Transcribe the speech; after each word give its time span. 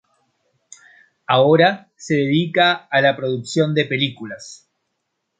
Ahora 1.27 1.91
se 1.95 2.15
dedica 2.15 2.73
a 2.89 3.01
la 3.01 3.15
producción 3.15 3.75
de 3.75 3.85
películas 3.85 4.67